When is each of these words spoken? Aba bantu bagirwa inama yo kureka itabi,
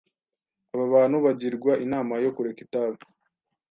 Aba 0.73 0.85
bantu 0.95 1.17
bagirwa 1.25 1.71
inama 1.85 2.13
yo 2.23 2.31
kureka 2.35 2.59
itabi, 2.65 3.01